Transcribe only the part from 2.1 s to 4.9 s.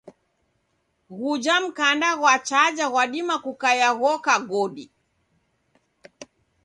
ghwa chaja ghwadima kukaia ghoka godi.